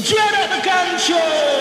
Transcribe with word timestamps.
Dread 0.00 0.48
the 0.48 0.62
control. 0.62 1.57